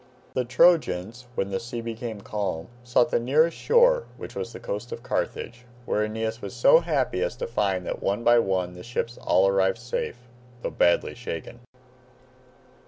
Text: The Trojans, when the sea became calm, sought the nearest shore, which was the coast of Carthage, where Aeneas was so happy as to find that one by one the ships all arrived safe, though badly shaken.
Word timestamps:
The 0.33 0.45
Trojans, 0.45 1.27
when 1.35 1.51
the 1.51 1.59
sea 1.59 1.79
became 1.79 2.21
calm, 2.21 2.69
sought 2.83 3.11
the 3.11 3.19
nearest 3.19 3.55
shore, 3.55 4.05
which 4.17 4.33
was 4.33 4.51
the 4.51 4.59
coast 4.59 4.91
of 4.91 5.03
Carthage, 5.03 5.63
where 5.85 6.03
Aeneas 6.03 6.41
was 6.41 6.55
so 6.55 6.79
happy 6.79 7.21
as 7.21 7.35
to 7.35 7.45
find 7.45 7.85
that 7.85 8.01
one 8.01 8.23
by 8.23 8.39
one 8.39 8.73
the 8.73 8.81
ships 8.81 9.19
all 9.21 9.47
arrived 9.47 9.77
safe, 9.77 10.17
though 10.63 10.71
badly 10.71 11.13
shaken. 11.13 11.59